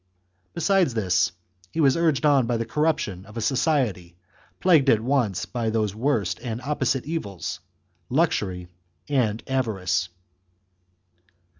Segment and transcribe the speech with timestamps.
[0.55, 1.31] Besides this,
[1.71, 4.17] he was urged on by the corrup tion of a society,
[4.59, 7.59] plagued at once by those worst and opposite evils,
[8.09, 8.67] luxury
[9.07, 10.09] and avarice.